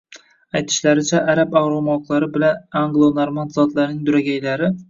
[0.59, 4.77] Aytishlaricha, arab arg`umoqlari bilan anglo-normand zotlarining duragaylari